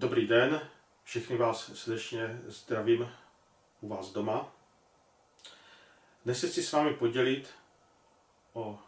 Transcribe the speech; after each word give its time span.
Dobrý 0.00 0.26
den, 0.26 0.68
všechny 1.04 1.36
vás 1.36 1.70
srdečně 1.74 2.40
zdravím 2.46 3.12
u 3.80 3.88
vás 3.88 4.10
doma. 4.12 4.52
Dnes 6.24 6.40
se 6.40 6.48
chci 6.48 6.62
s 6.62 6.72
vámi 6.72 6.94
podělit 6.94 7.50
o 8.52 8.78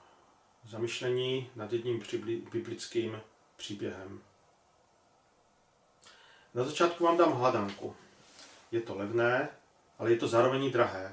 zamyšlení 0.64 1.50
nad 1.56 1.72
jedním 1.72 2.02
biblickým 2.52 3.20
příběhem. 3.56 4.22
Na 6.54 6.64
začátku 6.64 7.04
vám 7.04 7.16
dám 7.16 7.32
hladanku. 7.32 7.96
Je 8.70 8.80
to 8.80 8.96
levné, 8.96 9.48
ale 9.98 10.10
je 10.10 10.16
to 10.16 10.28
zároveň 10.28 10.72
drahé. 10.72 11.12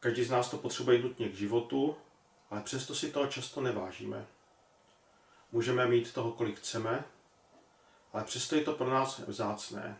Každý 0.00 0.24
z 0.24 0.30
nás 0.30 0.50
to 0.50 0.56
potřebuje 0.56 1.02
nutně 1.02 1.28
k 1.28 1.34
životu, 1.34 1.96
ale 2.50 2.60
přesto 2.62 2.94
si 2.94 3.10
toho 3.10 3.26
často 3.26 3.60
nevážíme. 3.60 4.26
Můžeme 5.52 5.86
mít 5.86 6.12
toho, 6.12 6.32
kolik 6.32 6.58
chceme, 6.58 7.04
ale 8.18 8.26
přesto 8.26 8.56
je 8.56 8.64
to 8.64 8.72
pro 8.72 8.90
nás 8.90 9.18
vzácné. 9.18 9.98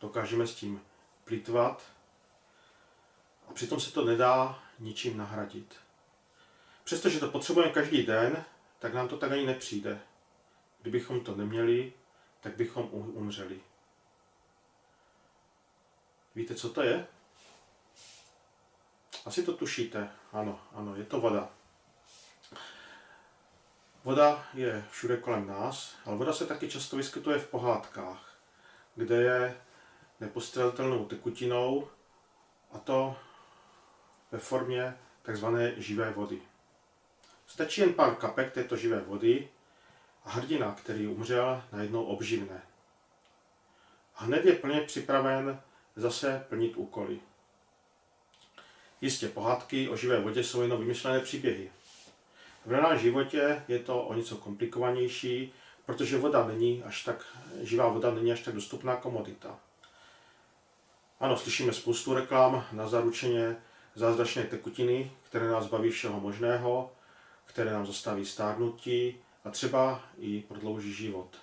Dokážeme 0.00 0.46
s 0.46 0.54
tím 0.54 0.82
plitvat 1.24 1.82
a 3.48 3.52
přitom 3.52 3.80
se 3.80 3.92
to 3.92 4.04
nedá 4.04 4.62
ničím 4.78 5.16
nahradit. 5.16 5.76
Přestože 6.84 7.20
to 7.20 7.30
potřebujeme 7.30 7.72
každý 7.72 8.06
den, 8.06 8.44
tak 8.78 8.94
nám 8.94 9.08
to 9.08 9.16
tak 9.16 9.32
ani 9.32 9.46
nepřijde. 9.46 10.00
Kdybychom 10.82 11.20
to 11.20 11.36
neměli, 11.36 11.92
tak 12.40 12.56
bychom 12.56 12.88
umřeli. 12.92 13.60
Víte, 16.34 16.54
co 16.54 16.70
to 16.70 16.82
je? 16.82 17.06
Asi 19.24 19.42
to 19.42 19.56
tušíte. 19.56 20.10
Ano, 20.32 20.60
ano, 20.72 20.96
je 20.96 21.04
to 21.04 21.20
voda. 21.20 21.50
Voda 24.04 24.46
je 24.54 24.84
všude 24.90 25.16
kolem 25.16 25.46
nás, 25.46 25.96
ale 26.04 26.16
voda 26.16 26.32
se 26.32 26.46
taky 26.46 26.68
často 26.68 26.96
vyskytuje 26.96 27.38
v 27.38 27.50
pohádkách, 27.50 28.38
kde 28.94 29.22
je 29.22 29.56
nepostřelitelnou 30.20 31.04
tekutinou 31.04 31.88
a 32.72 32.78
to 32.78 33.16
ve 34.32 34.38
formě 34.38 34.98
takzvané 35.22 35.74
živé 35.76 36.10
vody. 36.10 36.42
Stačí 37.46 37.80
jen 37.80 37.94
pár 37.94 38.14
kapek 38.14 38.52
této 38.52 38.76
živé 38.76 39.00
vody 39.00 39.48
a 40.24 40.30
hrdina, 40.30 40.74
který 40.74 41.06
umřel, 41.06 41.62
najednou 41.72 42.04
obživne. 42.04 42.62
Hned 44.14 44.44
je 44.44 44.52
plně 44.52 44.80
připraven 44.80 45.60
zase 45.96 46.46
plnit 46.48 46.76
úkoly. 46.76 47.20
Jistě 49.00 49.28
pohádky 49.28 49.88
o 49.88 49.96
živé 49.96 50.20
vodě 50.20 50.44
jsou 50.44 50.62
jenom 50.62 50.80
vymyšlené 50.80 51.20
příběhy. 51.20 51.70
V 52.68 52.72
reálném 52.72 52.98
životě 52.98 53.64
je 53.68 53.78
to 53.78 54.02
o 54.02 54.14
něco 54.14 54.36
komplikovanější, 54.36 55.52
protože 55.86 56.18
voda 56.18 56.46
není 56.46 56.82
až 56.82 57.04
tak, 57.04 57.24
živá 57.60 57.88
voda 57.88 58.10
není 58.10 58.32
až 58.32 58.40
tak 58.40 58.54
dostupná 58.54 58.96
komodita. 58.96 59.58
Ano, 61.20 61.36
slyšíme 61.36 61.72
spoustu 61.72 62.14
reklam 62.14 62.64
na 62.72 62.88
zaručeně 62.88 63.56
zázračné 63.94 64.44
tekutiny, 64.44 65.12
které 65.22 65.48
nás 65.48 65.66
baví 65.66 65.90
všeho 65.90 66.20
možného, 66.20 66.92
které 67.44 67.72
nám 67.72 67.86
zastaví 67.86 68.26
stárnutí 68.26 69.16
a 69.44 69.50
třeba 69.50 70.02
i 70.18 70.40
prodlouží 70.48 70.94
život. 70.94 71.36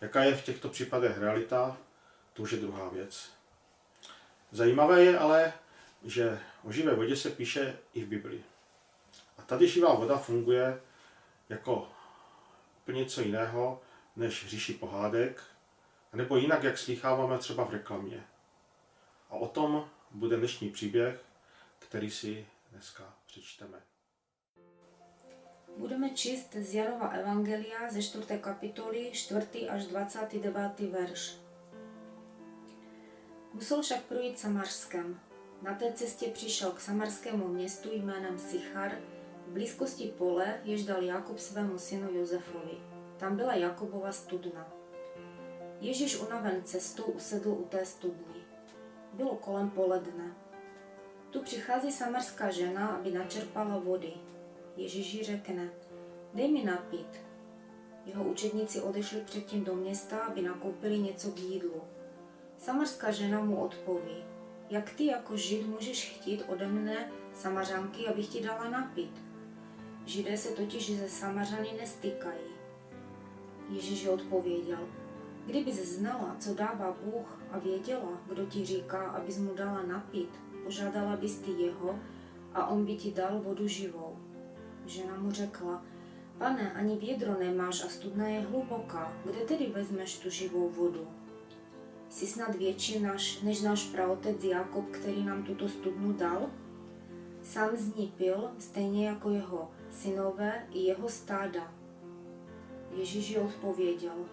Jaká 0.00 0.24
je 0.24 0.34
v 0.34 0.44
těchto 0.44 0.68
případech 0.68 1.18
realita, 1.18 1.76
to 2.32 2.42
už 2.42 2.52
je 2.52 2.58
druhá 2.58 2.88
věc. 2.88 3.30
Zajímavé 4.50 5.04
je 5.04 5.18
ale, 5.18 5.52
že 6.04 6.40
o 6.64 6.72
živé 6.72 6.94
vodě 6.94 7.16
se 7.16 7.30
píše 7.30 7.78
i 7.94 8.04
v 8.04 8.06
Biblii. 8.06 8.51
Tady 9.52 9.68
živá 9.68 9.94
voda 9.94 10.18
funguje 10.18 10.80
jako 11.48 11.88
úplně 12.80 12.98
něco 13.00 13.20
jiného, 13.20 13.80
než 14.16 14.46
říši 14.46 14.74
pohádek, 14.74 15.42
nebo 16.12 16.36
jinak, 16.36 16.62
jak 16.62 16.78
slýcháváme 16.78 17.38
třeba 17.38 17.64
v 17.64 17.70
reklamě. 17.70 18.24
A 19.30 19.34
o 19.34 19.48
tom 19.48 19.88
bude 20.10 20.36
dnešní 20.36 20.70
příběh, 20.70 21.24
který 21.78 22.10
si 22.10 22.46
dneska 22.70 23.14
přečteme. 23.26 23.80
Budeme 25.76 26.10
číst 26.10 26.54
z 26.54 26.74
Janova 26.74 27.08
Evangelia 27.08 27.90
ze 27.90 28.02
4. 28.02 28.38
kapitoly 28.38 29.10
4. 29.12 29.68
až 29.68 29.86
29. 29.86 30.80
verš. 30.80 31.36
Musel 33.52 33.82
však 33.82 34.02
projít 34.02 34.38
Samarskem. 34.38 35.20
Na 35.62 35.74
té 35.74 35.92
cestě 35.92 36.26
přišel 36.26 36.70
k 36.70 36.80
samarskému 36.80 37.48
městu 37.48 37.92
jménem 37.92 38.38
Sichar, 38.38 38.92
v 39.46 39.52
blízkosti 39.52 40.14
pole, 40.18 40.60
jež 40.64 40.84
dal 40.84 41.02
Jakub 41.02 41.38
svému 41.38 41.78
synu 41.78 42.14
Josefovi. 42.14 42.78
Tam 43.16 43.36
byla 43.36 43.54
Jakubova 43.54 44.12
studna. 44.12 44.72
Ježíš 45.80 46.20
unaven 46.20 46.62
cestou 46.64 47.02
usedl 47.02 47.48
u 47.48 47.64
té 47.64 47.84
studny. 47.84 48.34
Bylo 49.12 49.36
kolem 49.36 49.70
poledne. 49.70 50.36
Tu 51.30 51.42
přichází 51.42 51.92
samarská 51.92 52.50
žena, 52.50 52.86
aby 52.88 53.10
načerpala 53.10 53.78
vody. 53.78 54.12
Ježíš 54.76 55.14
jí 55.14 55.24
řekne, 55.24 55.70
dej 56.34 56.52
mi 56.52 56.64
napít. 56.64 57.20
Jeho 58.06 58.24
učedníci 58.24 58.80
odešli 58.80 59.20
předtím 59.20 59.64
do 59.64 59.74
města, 59.74 60.18
aby 60.18 60.42
nakoupili 60.42 60.98
něco 60.98 61.30
k 61.30 61.38
jídlu. 61.38 61.82
Samarská 62.58 63.10
žena 63.10 63.40
mu 63.40 63.64
odpoví, 63.64 64.24
jak 64.70 64.90
ty 64.90 65.06
jako 65.06 65.36
žid 65.36 65.66
můžeš 65.66 66.10
chtít 66.10 66.44
ode 66.48 66.68
mne, 66.68 67.12
samařanky, 67.32 68.08
abych 68.08 68.28
ti 68.28 68.42
dala 68.42 68.70
napít? 68.70 69.31
Židé 70.06 70.36
se 70.36 70.48
totiž 70.48 70.98
ze 70.98 71.08
Samařany 71.08 71.68
nestýkají. 71.80 72.52
Ježíš 73.70 74.06
odpověděl, 74.06 74.88
kdybys 75.46 75.96
znala, 75.96 76.36
co 76.38 76.54
dává 76.54 76.96
Bůh 77.04 77.38
a 77.50 77.58
věděla, 77.58 78.22
kdo 78.28 78.46
ti 78.46 78.64
říká, 78.64 79.10
abys 79.10 79.38
mu 79.38 79.54
dala 79.54 79.82
napít, 79.82 80.40
požádala 80.64 81.16
bys 81.16 81.38
ty 81.38 81.50
jeho 81.50 81.98
a 82.54 82.66
on 82.66 82.84
by 82.84 82.96
ti 82.96 83.12
dal 83.12 83.40
vodu 83.40 83.68
živou. 83.68 84.16
Žena 84.86 85.18
mu 85.18 85.30
řekla, 85.30 85.84
pane, 86.38 86.72
ani 86.72 86.96
vědro 86.96 87.38
nemáš 87.38 87.84
a 87.84 87.88
studna 87.88 88.28
je 88.28 88.40
hluboká, 88.40 89.12
kde 89.24 89.40
tedy 89.40 89.66
vezmeš 89.66 90.18
tu 90.18 90.30
živou 90.30 90.68
vodu? 90.70 91.08
Jsi 92.08 92.26
snad 92.26 92.54
větší 92.54 93.00
naš, 93.00 93.40
než 93.40 93.62
náš 93.62 93.84
praotec 93.84 94.44
Jakob, 94.44 94.90
který 94.90 95.24
nám 95.24 95.42
tuto 95.42 95.68
studnu 95.68 96.12
dal? 96.12 96.50
Sám 97.42 97.76
z 97.76 97.96
ní 97.96 98.12
pil, 98.16 98.50
stejně 98.58 99.08
jako 99.08 99.30
jeho 99.30 99.70
synové 99.92 100.66
i 100.70 100.78
jeho 100.78 101.08
stáda. 101.08 101.74
Ježíš 102.90 103.30
ji 103.30 103.38
odpověděl, 103.38 104.26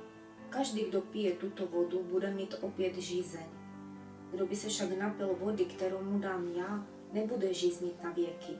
každý, 0.50 0.84
kdo 0.84 1.02
pije 1.02 1.31
tuto 1.31 1.68
vodu, 1.68 2.03
bude 2.03 2.31
mít 2.31 2.56
opět 2.62 2.96
žízeň. 2.96 3.46
Kdo 4.31 4.46
by 4.46 4.56
se 4.56 4.68
však 4.69 4.98
napil 4.98 5.36
vody, 5.40 5.66
kterou 5.66 6.02
mu 6.03 6.19
dám 6.19 6.48
já, 6.48 6.86
nebude 7.14 7.53
žíznit 7.53 8.03
na 8.03 8.12
věky. 8.12 8.58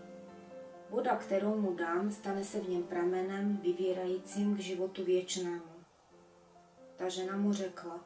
Voda, 0.90 1.16
kterou 1.16 1.56
mu 1.56 1.74
dám, 1.74 2.12
stane 2.12 2.44
se 2.44 2.60
v 2.60 2.70
něm 2.70 2.84
pramenem, 2.84 3.58
vyvírajícím 3.58 4.56
k 4.56 4.60
životu 4.60 5.04
věčnému. 5.04 5.80
Ta 6.96 7.10
žena 7.10 7.38
mu 7.38 7.54
řekla, 7.54 8.00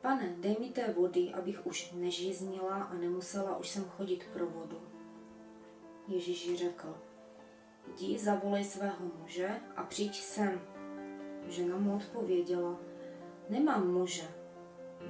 pane, 0.00 0.34
dej 0.38 0.56
mi 0.60 0.68
té 0.68 0.92
vody, 0.92 1.32
abych 1.34 1.66
už 1.66 1.92
nežíznila 1.92 2.74
a 2.74 2.94
nemusela 2.94 3.56
už 3.56 3.68
sem 3.68 3.84
chodit 3.84 4.24
pro 4.32 4.46
vodu. 4.46 4.80
Ježíš 6.08 6.58
řekl, 6.58 6.94
jdi 7.88 8.18
zavolej 8.18 8.64
svého 8.64 9.06
muže 9.20 9.50
a 9.76 9.82
přijď 9.82 10.20
sem. 10.20 10.60
Žena 11.48 11.78
mu 11.78 11.96
odpověděla, 11.96 12.80
nemám 13.48 13.92
muže. 13.92 14.28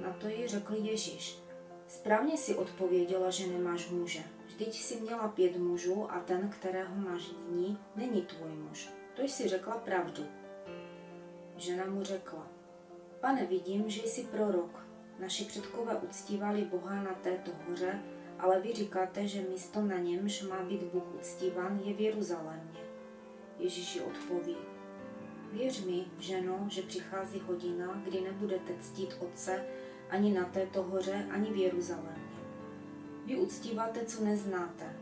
Na 0.01 0.13
to 0.13 0.27
jí 0.27 0.47
řekl 0.47 0.73
Ježíš, 0.73 1.39
správně 1.87 2.37
si 2.37 2.55
odpověděla, 2.55 3.29
že 3.29 3.47
nemáš 3.47 3.89
muže. 3.89 4.23
Vždyť 4.45 4.73
si 4.81 5.01
měla 5.01 5.27
pět 5.27 5.57
mužů 5.57 6.11
a 6.11 6.19
ten, 6.19 6.49
kterého 6.49 6.95
máš 6.95 7.23
dní, 7.23 7.77
není 7.95 8.21
tvůj 8.21 8.51
muž. 8.51 8.89
To 9.15 9.21
jsi 9.21 9.47
řekla 9.47 9.77
pravdu. 9.77 10.23
Žena 11.57 11.85
mu 11.85 12.03
řekla, 12.03 12.47
pane, 13.19 13.45
vidím, 13.45 13.89
že 13.89 14.01
jsi 14.01 14.23
prorok. 14.23 14.85
Naši 15.19 15.45
předkové 15.45 15.95
uctívali 15.95 16.61
Boha 16.61 17.03
na 17.03 17.13
této 17.13 17.51
hoře, 17.67 18.03
ale 18.39 18.61
vy 18.61 18.73
říkáte, 18.73 19.27
že 19.27 19.41
místo 19.49 19.81
na 19.81 19.97
němž 19.97 20.41
má 20.41 20.63
být 20.63 20.83
Bůh 20.83 21.15
uctívan 21.15 21.79
je 21.83 21.93
v 21.93 21.99
Jeruzalémě. 21.99 22.79
Ježíši 23.59 24.01
odpoví, 24.01 24.57
věř 25.53 25.85
mi, 25.85 26.05
ženo, 26.19 26.65
že 26.69 26.81
přichází 26.81 27.39
hodina, 27.39 28.01
kdy 28.03 28.21
nebudete 28.21 28.73
ctít 28.81 29.17
Otce 29.19 29.65
ani 30.09 30.33
na 30.33 30.45
této 30.45 30.83
hoře, 30.83 31.27
ani 31.31 31.53
v 31.53 31.55
Jeruzalémě. 31.55 32.39
Vy 33.25 33.37
uctíváte, 33.37 34.05
co 34.05 34.23
neznáte. 34.23 34.95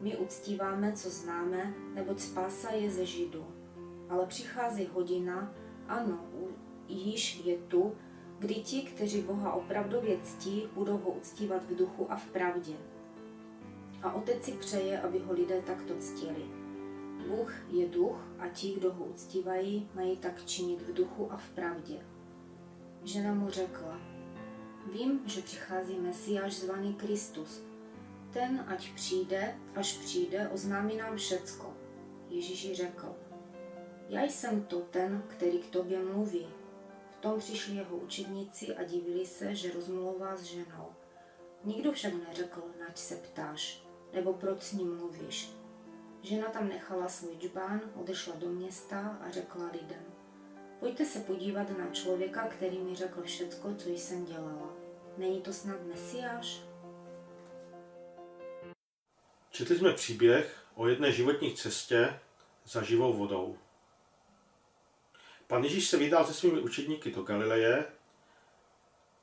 My 0.00 0.16
uctíváme, 0.16 0.92
co 0.92 1.10
známe, 1.10 1.74
neboť 1.94 2.20
spása 2.20 2.70
je 2.70 2.90
ze 2.90 3.06
Židu. 3.06 3.46
Ale 4.08 4.26
přichází 4.26 4.88
hodina, 4.92 5.54
ano, 5.88 6.20
již 6.88 7.44
je 7.44 7.56
tu, 7.56 7.96
kdy 8.44 8.54
ti, 8.54 8.82
kteří 8.82 9.22
Boha 9.22 9.52
opravdově 9.52 10.18
ctí, 10.22 10.68
budou 10.74 10.98
ho 10.98 11.10
uctívat 11.10 11.64
v 11.64 11.76
duchu 11.76 12.12
a 12.12 12.16
v 12.16 12.26
pravdě. 12.26 12.72
A 14.02 14.12
Otec 14.12 14.44
si 14.44 14.52
přeje, 14.52 15.00
aby 15.00 15.18
ho 15.18 15.32
lidé 15.32 15.62
takto 15.62 15.94
ctili. 15.98 16.44
Bůh 17.28 17.54
je 17.68 17.88
duch 17.88 18.18
a 18.38 18.48
ti, 18.48 18.74
kdo 18.74 18.92
ho 18.92 19.04
uctívají, 19.04 19.88
mají 19.94 20.16
tak 20.16 20.44
činit 20.44 20.82
v 20.82 20.94
duchu 20.94 21.32
a 21.32 21.36
v 21.36 21.50
pravdě. 21.50 22.06
Žena 23.04 23.34
mu 23.34 23.50
řekla, 23.50 24.00
vím, 24.92 25.20
že 25.26 25.42
přichází 25.42 25.98
Mesiáš 26.00 26.54
zvaný 26.54 26.94
Kristus. 26.94 27.62
Ten, 28.32 28.64
ať 28.68 28.94
přijde, 28.94 29.54
až 29.74 29.98
přijde, 29.98 30.48
oznámí 30.48 30.96
nám 30.96 31.16
všecko. 31.16 31.74
Ježíš 32.28 32.72
řekl, 32.72 33.16
já 34.08 34.22
jsem 34.22 34.64
to 34.64 34.80
ten, 34.80 35.22
který 35.28 35.58
k 35.58 35.70
tobě 35.70 36.04
mluví. 36.04 36.46
V 37.24 37.26
tom 37.26 37.38
přišli 37.38 37.74
jeho 37.74 37.96
učedníci 37.96 38.76
a 38.76 38.84
divili 38.84 39.26
se, 39.26 39.54
že 39.54 39.72
rozmluvá 39.72 40.36
s 40.36 40.42
ženou. 40.42 40.92
Nikdo 41.64 41.92
však 41.92 42.12
neřekl, 42.28 42.62
nač 42.80 42.98
se 42.98 43.16
ptáš, 43.16 43.82
nebo 44.12 44.32
proč 44.32 44.62
s 44.62 44.72
ním 44.72 44.96
mluvíš. 44.96 45.50
Žena 46.22 46.48
tam 46.48 46.68
nechala 46.68 47.08
svůj 47.08 47.36
džbán, 47.36 47.80
odešla 47.94 48.34
do 48.36 48.48
města 48.48 49.18
a 49.20 49.30
řekla 49.30 49.70
lidem, 49.72 50.04
pojďte 50.80 51.04
se 51.04 51.20
podívat 51.20 51.78
na 51.78 51.90
člověka, 51.90 52.48
který 52.48 52.78
mi 52.78 52.94
řekl 52.94 53.22
všecko, 53.22 53.74
co 53.74 53.88
jsem 53.88 54.24
dělala. 54.24 54.76
Není 55.16 55.40
to 55.40 55.52
snad 55.52 55.82
Mesiáš? 55.82 56.62
Četli 59.50 59.78
jsme 59.78 59.92
příběh 59.92 60.64
o 60.74 60.88
jedné 60.88 61.12
životní 61.12 61.54
cestě 61.54 62.20
za 62.64 62.82
živou 62.82 63.12
vodou. 63.12 63.58
Pan 65.46 65.64
Ježíš 65.64 65.88
se 65.88 65.96
vydal 65.96 66.26
se 66.26 66.34
svými 66.34 66.60
učedníky 66.60 67.10
do 67.10 67.22
Galileje 67.22 67.84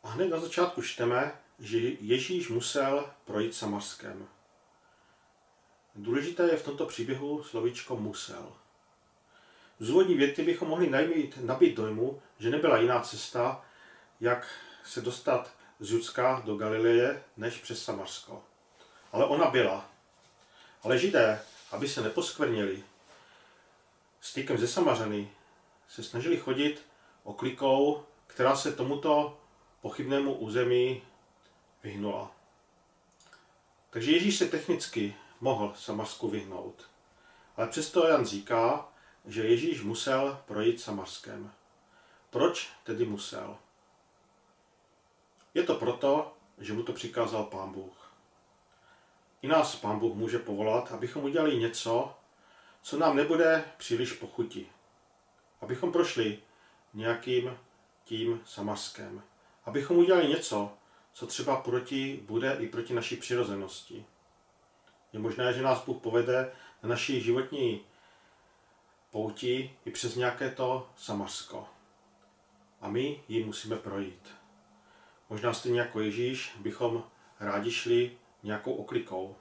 a 0.04 0.10
hned 0.10 0.28
na 0.28 0.40
začátku 0.40 0.82
čteme, 0.82 1.36
že 1.60 1.78
Ježíš 1.80 2.50
musel 2.50 3.10
projít 3.26 3.56
Samarskem. 3.56 4.28
Důležité 5.96 6.44
je 6.44 6.58
v 6.58 6.66
tomto 6.66 6.86
příběhu 6.86 7.44
slovíčko 7.44 7.96
musel. 7.96 8.54
Z 9.80 9.90
úvodní 9.90 10.16
věty 10.16 10.44
bychom 10.44 10.68
mohli 10.68 10.90
najmít, 10.90 11.38
nabít 11.42 11.76
dojmu, 11.76 12.22
že 12.40 12.50
nebyla 12.50 12.78
jiná 12.78 13.02
cesta, 13.02 13.66
jak 14.20 14.48
se 14.84 15.02
dostat 15.02 15.54
z 15.80 15.92
Judska 15.92 16.42
do 16.46 16.56
Galileje, 16.56 17.24
než 17.38 17.58
přes 17.58 17.84
Samarsko. 17.84 18.44
Ale 19.12 19.26
ona 19.26 19.50
byla. 19.50 19.90
Ale 20.84 20.98
židé, 20.98 21.42
aby 21.72 21.90
se 21.90 22.02
neposkvrnili, 22.02 22.84
stykem 24.22 24.58
ze 24.58 24.68
Samařany 24.68 25.32
se 25.92 26.04
snažili 26.04 26.38
chodit 26.38 26.86
oklikou, 27.24 28.04
která 28.28 28.56
se 28.56 28.72
tomuto 28.72 29.40
pochybnému 29.82 30.34
území 30.34 31.02
vyhnula. 31.84 32.32
Takže 33.90 34.12
Ježíš 34.12 34.38
se 34.38 34.48
technicky 34.48 35.16
mohl 35.42 35.74
Samarsku 35.76 36.30
vyhnout. 36.30 36.90
Ale 37.56 37.68
přesto 37.68 38.08
Jan 38.08 38.26
říká, 38.26 38.90
že 39.26 39.48
Ježíš 39.48 39.82
musel 39.82 40.42
projít 40.46 40.82
Samarskem. 40.82 41.52
Proč 42.30 42.70
tedy 42.84 43.06
musel? 43.06 43.58
Je 45.54 45.64
to 45.64 45.76
proto, 45.76 46.34
že 46.58 46.74
mu 46.74 46.84
to 46.84 46.94
přikázal 46.94 47.44
pán 47.44 47.72
Bůh. 47.72 48.14
I 49.42 49.48
nás 49.48 49.76
pán 49.76 50.00
Bůh 50.00 50.16
může 50.16 50.40
povolat, 50.40 50.92
abychom 50.92 51.24
udělali 51.24 51.58
něco, 51.58 52.16
co 52.82 52.98
nám 52.98 53.16
nebude 53.16 53.66
příliš 53.78 54.14
pochuti. 54.14 54.70
Abychom 55.62 55.92
prošli 55.92 56.40
nějakým 56.94 57.58
tím 58.04 58.42
Samarskem. 58.46 59.24
Abychom 59.66 59.98
udělali 59.98 60.28
něco, 60.28 60.74
co 61.14 61.28
třeba 61.28 61.56
proti 61.56 62.20
bude 62.26 62.58
i 62.60 62.68
proti 62.68 62.94
naší 62.94 63.16
přirozenosti. 63.16 64.06
Je 65.14 65.20
možné, 65.20 65.54
že 65.54 65.62
nás 65.62 65.86
Bůh 65.86 66.02
povede 66.02 66.52
na 66.84 66.90
naší 66.90 67.22
životní 67.22 67.82
pouti 69.12 69.76
i 69.86 69.92
přes 69.92 70.16
nějaké 70.16 70.50
to 70.50 70.90
Samarsko. 70.96 71.68
A 72.82 72.90
my 72.90 73.24
ji 73.28 73.46
musíme 73.46 73.76
projít. 73.76 74.30
Možná 75.30 75.54
stejně 75.54 75.80
jako 75.80 76.00
Ježíš 76.00 76.56
bychom 76.60 77.04
rádi 77.40 77.72
šli 77.72 78.18
nějakou 78.44 78.74
oklikou. 78.74 79.36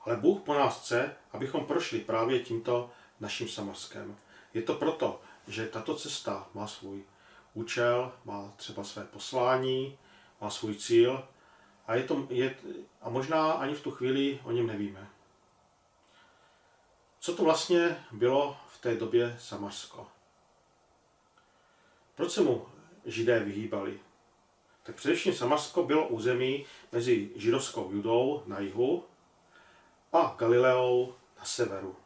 Ale 0.00 0.16
Bůh 0.16 0.42
po 0.42 0.54
nás 0.54 0.80
chce, 0.80 1.16
abychom 1.32 1.66
prošli 1.66 2.00
právě 2.00 2.40
tímto 2.40 2.90
naším 3.20 3.48
Samarskem. 3.48 4.16
Je 4.54 4.62
to 4.62 4.74
proto, 4.74 5.20
že 5.48 5.66
tato 5.66 5.94
cesta 5.94 6.48
má 6.54 6.66
svůj 6.66 7.04
účel, 7.54 8.12
má 8.24 8.52
třeba 8.56 8.84
své 8.84 9.04
poslání, 9.04 9.98
má 10.40 10.50
svůj 10.50 10.74
cíl 10.74 11.28
a, 11.86 11.94
je 11.94 12.02
to, 12.02 12.26
je, 12.30 12.56
a 13.02 13.08
možná 13.08 13.52
ani 13.52 13.74
v 13.74 13.82
tu 13.82 13.90
chvíli 13.90 14.40
o 14.44 14.52
něm 14.52 14.66
nevíme. 14.66 15.08
Co 17.20 17.36
to 17.36 17.44
vlastně 17.44 18.04
bylo 18.12 18.56
v 18.68 18.78
té 18.78 18.94
době 18.94 19.36
Samarsko? 19.40 20.06
Proč 22.14 22.32
se 22.32 22.40
mu 22.40 22.66
židé 23.04 23.40
vyhýbali? 23.40 24.00
Tak 24.82 24.94
především 24.94 25.34
Samarsko 25.34 25.82
bylo 25.82 26.08
území 26.08 26.66
mezi 26.92 27.30
židovskou 27.36 27.92
Judou 27.92 28.42
na 28.46 28.58
jihu 28.58 29.04
a 30.12 30.34
Galileou 30.38 31.14
na 31.38 31.44
severu. 31.44 31.96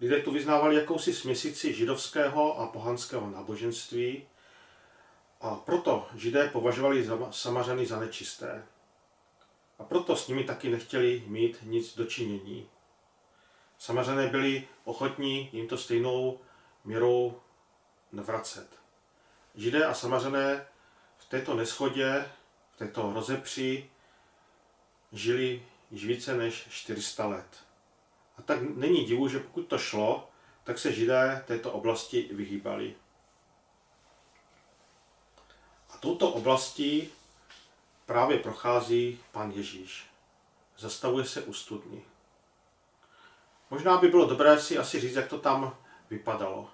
Lidé 0.00 0.22
tu 0.22 0.32
vyznávali 0.32 0.76
jakousi 0.76 1.14
směsici 1.14 1.74
židovského 1.74 2.60
a 2.60 2.66
pohanského 2.66 3.30
náboženství 3.30 4.26
a 5.40 5.54
proto 5.54 6.08
židé 6.14 6.48
považovali 6.48 7.08
Samařany 7.30 7.86
za 7.86 8.00
nečisté. 8.00 8.66
A 9.78 9.84
proto 9.84 10.16
s 10.16 10.28
nimi 10.28 10.44
taky 10.44 10.68
nechtěli 10.68 11.24
mít 11.26 11.58
nic 11.62 11.96
dočinění. 11.96 12.68
Samařané 13.78 14.26
byli 14.26 14.68
ochotní 14.84 15.48
jim 15.52 15.68
to 15.68 15.78
stejnou 15.78 16.40
měrou 16.84 17.40
navracet. 18.12 18.68
Židé 19.54 19.84
a 19.84 19.94
Samařané 19.94 20.66
v 21.18 21.24
této 21.28 21.54
neschodě, 21.54 22.30
v 22.74 22.76
této 22.76 23.12
rozepři 23.12 23.90
žili 25.12 25.66
již 25.90 26.06
více 26.06 26.36
než 26.36 26.66
400 26.70 27.26
let. 27.26 27.65
A 28.38 28.42
tak 28.42 28.62
není 28.62 29.04
divu, 29.04 29.28
že 29.28 29.38
pokud 29.38 29.62
to 29.62 29.78
šlo, 29.78 30.30
tak 30.64 30.78
se 30.78 30.92
židé 30.92 31.44
této 31.46 31.72
oblasti 31.72 32.28
vyhýbali. 32.32 32.94
A 35.90 35.98
touto 35.98 36.30
oblastí 36.30 37.08
právě 38.06 38.38
prochází 38.38 39.18
pan 39.32 39.50
Ježíš. 39.50 40.06
Zastavuje 40.78 41.24
se 41.24 41.42
u 41.42 41.52
studny. 41.52 42.02
Možná 43.70 43.96
by 43.96 44.08
bylo 44.08 44.26
dobré 44.26 44.60
si 44.60 44.78
asi 44.78 45.00
říct, 45.00 45.14
jak 45.14 45.28
to 45.28 45.38
tam 45.38 45.76
vypadalo. 46.10 46.70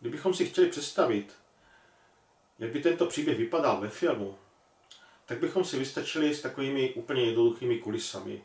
Kdybychom 0.00 0.34
si 0.34 0.46
chtěli 0.46 0.68
představit, 0.68 1.36
jak 2.58 2.70
by 2.70 2.80
tento 2.80 3.06
příběh 3.06 3.38
vypadal 3.38 3.80
ve 3.80 3.88
filmu, 3.88 4.38
tak 5.26 5.38
bychom 5.38 5.64
si 5.64 5.78
vystačili 5.78 6.34
s 6.34 6.42
takovými 6.42 6.94
úplně 6.94 7.22
jednoduchými 7.22 7.78
kulisami. 7.78 8.44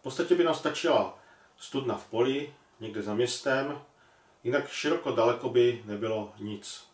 V 0.00 0.02
podstatě 0.02 0.34
by 0.34 0.44
nám 0.44 0.54
stačila 0.54 1.18
studna 1.58 1.96
v 1.96 2.06
poli, 2.06 2.54
někde 2.80 3.02
za 3.02 3.14
městem, 3.14 3.82
jinak 4.44 4.68
široko 4.68 5.12
daleko 5.12 5.48
by 5.48 5.82
nebylo 5.84 6.32
nic. 6.38 6.88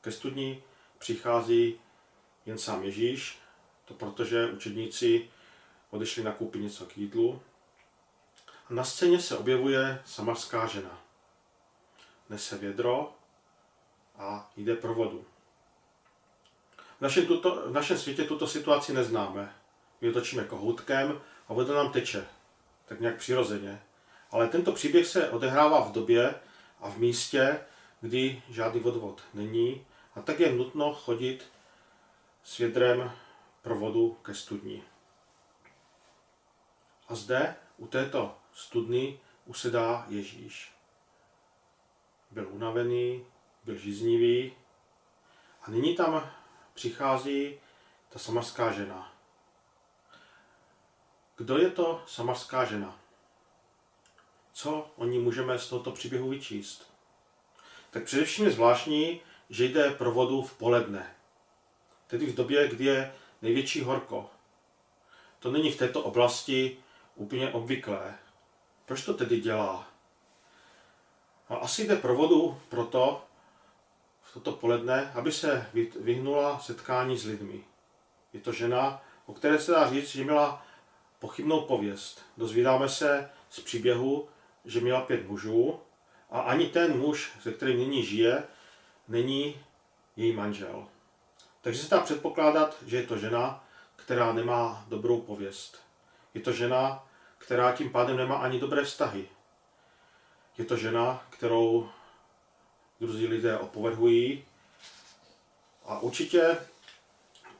Ke 0.00 0.12
studni 0.12 0.62
přichází 0.98 1.80
jen 2.46 2.58
sám 2.58 2.82
Ježíš, 2.84 3.38
to 3.84 3.94
protože 3.94 4.52
učedníci 4.52 5.30
odešli 5.90 6.24
nakoupit 6.24 6.58
něco 6.58 6.86
k 6.86 6.98
jídlu. 6.98 7.42
A 8.70 8.74
na 8.74 8.84
scéně 8.84 9.20
se 9.20 9.36
objevuje 9.36 10.02
samarská 10.04 10.66
žena. 10.66 11.00
Nese 12.28 12.58
vědro 12.58 13.14
a 14.18 14.50
jde 14.56 14.74
pro 14.74 14.94
vodu. 14.94 15.24
V 16.98 17.00
našem, 17.00 17.26
tuto, 17.26 17.70
v 17.70 17.72
našem 17.72 17.98
světě 17.98 18.24
tuto 18.24 18.46
situaci 18.46 18.92
neznáme. 18.92 19.54
My 20.00 20.12
točíme 20.12 20.44
kohoutkem 20.44 21.20
a 21.48 21.54
voda 21.54 21.74
nám 21.74 21.92
teče, 21.92 22.26
tak 22.90 23.00
nějak 23.00 23.16
přirozeně. 23.16 23.82
Ale 24.30 24.48
tento 24.48 24.72
příběh 24.72 25.06
se 25.06 25.30
odehrává 25.30 25.80
v 25.80 25.92
době 25.92 26.34
a 26.80 26.90
v 26.90 26.98
místě, 26.98 27.60
kdy 28.00 28.42
žádný 28.48 28.80
vodovod 28.80 29.22
není 29.34 29.86
a 30.14 30.22
tak 30.22 30.40
je 30.40 30.52
nutno 30.52 30.94
chodit 30.94 31.50
s 32.42 32.58
vědrem 32.58 33.12
pro 33.62 33.74
vodu 33.74 34.16
ke 34.22 34.34
studni. 34.34 34.82
A 37.08 37.14
zde 37.14 37.56
u 37.76 37.86
této 37.86 38.38
studny 38.52 39.20
usedá 39.44 40.06
Ježíš. 40.08 40.72
Byl 42.30 42.48
unavený, 42.50 43.26
byl 43.64 43.76
žíznivý 43.76 44.52
a 45.62 45.70
nyní 45.70 45.96
tam 45.96 46.30
přichází 46.74 47.60
ta 48.08 48.18
samarská 48.18 48.72
žena. 48.72 49.09
Kdo 51.40 51.58
je 51.58 51.70
to 51.70 52.02
samarská 52.06 52.64
žena? 52.64 52.98
Co 54.52 54.90
o 54.96 55.04
ní 55.04 55.18
můžeme 55.18 55.58
z 55.58 55.68
tohoto 55.68 55.90
příběhu 55.90 56.28
vyčíst? 56.28 56.92
Tak 57.90 58.04
především 58.04 58.44
je 58.44 58.50
zvláštní, 58.50 59.20
že 59.50 59.64
jde 59.64 59.90
pro 59.90 60.12
vodu 60.12 60.42
v 60.42 60.58
poledne, 60.58 61.14
tedy 62.06 62.26
v 62.26 62.34
době, 62.34 62.68
kdy 62.68 62.84
je 62.84 63.14
největší 63.42 63.80
horko. 63.80 64.30
To 65.38 65.50
není 65.50 65.72
v 65.72 65.78
této 65.78 66.02
oblasti 66.02 66.78
úplně 67.14 67.52
obvyklé. 67.52 68.18
Proč 68.86 69.04
to 69.04 69.14
tedy 69.14 69.40
dělá? 69.40 69.88
A 71.48 71.56
asi 71.56 71.86
jde 71.86 71.96
pro 71.96 72.16
vodu 72.16 72.60
proto, 72.68 73.24
v 74.22 74.32
toto 74.32 74.52
poledne, 74.52 75.12
aby 75.14 75.32
se 75.32 75.70
vyhnula 76.00 76.58
setkání 76.58 77.18
s 77.18 77.24
lidmi. 77.24 77.64
Je 78.32 78.40
to 78.40 78.52
žena, 78.52 79.02
o 79.26 79.32
které 79.32 79.58
se 79.58 79.72
dá 79.72 79.90
říct, 79.90 80.08
že 80.08 80.24
měla 80.24 80.69
pochybnou 81.20 81.60
pověst. 81.60 82.22
Dozvídáme 82.36 82.88
se 82.88 83.30
z 83.50 83.60
příběhu, 83.60 84.28
že 84.64 84.80
měla 84.80 85.00
pět 85.00 85.28
mužů 85.28 85.80
a 86.30 86.40
ani 86.40 86.66
ten 86.66 86.98
muž, 86.98 87.32
se 87.42 87.52
kterým 87.52 87.78
nyní 87.78 88.04
žije, 88.04 88.42
není 89.08 89.56
její 90.16 90.32
manžel. 90.32 90.86
Takže 91.60 91.82
se 91.82 91.94
dá 91.94 92.00
předpokládat, 92.00 92.76
že 92.86 92.96
je 92.96 93.06
to 93.06 93.18
žena, 93.18 93.64
která 93.96 94.32
nemá 94.32 94.84
dobrou 94.88 95.20
pověst. 95.20 95.80
Je 96.34 96.40
to 96.40 96.52
žena, 96.52 97.06
která 97.38 97.72
tím 97.72 97.90
pádem 97.90 98.16
nemá 98.16 98.36
ani 98.36 98.60
dobré 98.60 98.84
vztahy. 98.84 99.28
Je 100.58 100.64
to 100.64 100.76
žena, 100.76 101.26
kterou 101.30 101.88
druzí 103.00 103.26
lidé 103.26 103.58
opovrhují 103.58 104.44
a 105.84 105.98
určitě 105.98 106.58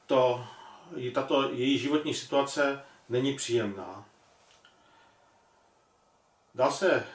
to, 0.07 0.47
tato 1.15 1.51
její 1.53 1.79
životní 1.79 2.15
situace 2.15 2.83
není 3.11 3.37
příjemná. 3.37 4.05
Dá 6.55 6.71
se 6.71 7.07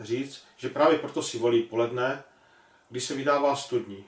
říct, 0.00 0.44
že 0.56 0.68
právě 0.68 0.98
proto 0.98 1.22
si 1.22 1.38
volí 1.38 1.62
poledne, 1.62 2.24
kdy 2.88 3.00
se 3.00 3.14
vydává 3.14 3.56
studní. 3.56 4.04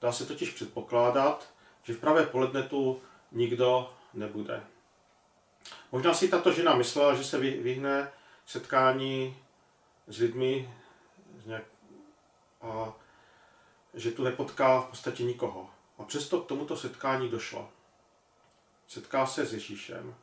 Dá 0.00 0.12
se 0.12 0.26
totiž 0.26 0.50
předpokládat, 0.50 1.52
že 1.82 1.94
v 1.94 2.00
pravé 2.00 2.26
poledne 2.26 2.62
tu 2.62 3.02
nikdo 3.32 3.94
nebude. 4.14 4.64
Možná 5.92 6.14
si 6.14 6.28
tato 6.28 6.52
žena 6.52 6.74
myslela, 6.74 7.14
že 7.14 7.24
se 7.24 7.38
vyhne 7.38 8.12
setkání 8.46 9.36
s 10.06 10.18
lidmi 10.18 10.74
a 12.62 12.94
že 13.94 14.10
tu 14.10 14.24
nepotká 14.24 14.80
v 14.80 14.88
podstatě 14.88 15.24
nikoho. 15.24 15.70
A 15.98 16.04
přesto 16.04 16.40
k 16.40 16.46
tomuto 16.46 16.76
setkání 16.76 17.28
došlo. 17.28 17.70
Setká 18.88 19.26
se 19.26 19.46
s 19.46 19.52
Ježíšem. 19.52 20.14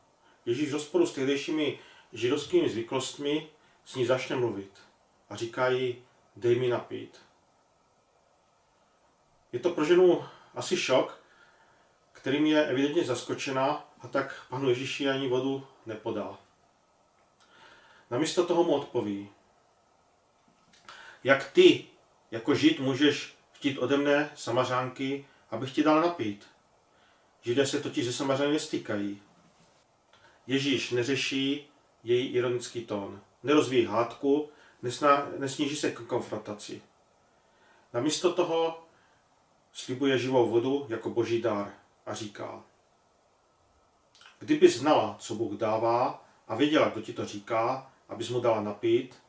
Ježíš 0.46 0.70
v 0.70 0.72
rozporu 0.72 1.06
s 1.06 1.12
tehdejšími 1.12 1.78
židovskými 2.12 2.68
zvyklostmi 2.68 3.48
s 3.84 3.94
ní 3.94 4.06
začne 4.06 4.36
mluvit 4.36 4.70
a 5.30 5.36
říká 5.36 5.68
jí, 5.68 6.02
dej 6.36 6.60
mi 6.60 6.68
napít. 6.68 7.20
Je 9.52 9.58
to 9.58 9.70
pro 9.70 9.84
ženu 9.84 10.24
asi 10.54 10.76
šok, 10.76 11.22
kterým 12.12 12.46
je 12.46 12.66
evidentně 12.66 13.04
zaskočena 13.04 13.88
a 14.00 14.08
tak 14.08 14.46
panu 14.48 14.68
Ježíši 14.68 15.08
ani 15.08 15.28
vodu 15.28 15.66
nepodá. 15.86 16.38
Namísto 18.10 18.46
toho 18.46 18.64
mu 18.64 18.74
odpoví, 18.74 19.28
jak 21.24 21.50
ty 21.50 21.86
jako 22.30 22.54
žid 22.54 22.80
můžeš 22.80 23.36
chtít 23.52 23.78
ode 23.78 23.96
mne 23.96 24.30
samařánky, 24.34 25.26
abych 25.50 25.74
ti 25.74 25.82
dal 25.82 26.00
napít. 26.00 26.55
Židé 27.46 27.66
se 27.66 27.80
totiž 27.80 28.04
ze 28.04 28.12
samařany 28.12 28.52
nestýkají. 28.52 29.22
Ježíš 30.46 30.90
neřeší 30.90 31.68
její 32.04 32.26
ironický 32.26 32.84
tón. 32.84 33.20
Nerozvíjí 33.42 33.86
hádku, 33.86 34.48
nesná, 34.82 35.28
nesníží 35.38 35.76
se 35.76 35.90
k 35.90 36.00
konfrontaci. 36.00 36.82
Namísto 37.92 38.32
toho 38.32 38.84
slibuje 39.72 40.18
živou 40.18 40.50
vodu 40.50 40.86
jako 40.88 41.10
boží 41.10 41.42
dar 41.42 41.74
a 42.06 42.14
říká, 42.14 42.64
kdyby 44.38 44.68
znala, 44.68 45.16
co 45.18 45.34
Bůh 45.34 45.52
dává 45.52 46.24
a 46.48 46.54
věděla, 46.54 46.88
kdo 46.88 47.00
ti 47.00 47.12
to 47.12 47.26
říká, 47.26 47.92
abys 48.08 48.30
mu 48.30 48.40
dala 48.40 48.60
napít, 48.60 49.22